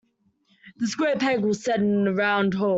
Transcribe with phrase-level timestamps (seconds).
[0.77, 2.69] The square peg will settle in the round hole.